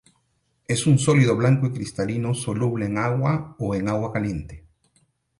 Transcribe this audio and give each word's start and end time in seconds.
Es 0.67 0.87
un 0.87 0.97
sólido 0.97 1.35
blanco 1.37 1.67
y 1.67 1.71
cristalino 1.73 2.33
soluble 2.33 2.87
en 2.87 2.97
agua 2.97 3.55
o 3.59 3.75
en 3.75 3.87
agua 3.87 4.11
caliente. 4.11 4.65